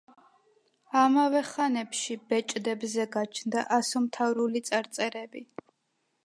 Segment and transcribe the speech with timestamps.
[1.01, 5.47] ამავე ხანებში ბეჭდებზე გაჩნდა ასომთავრული წარწერები.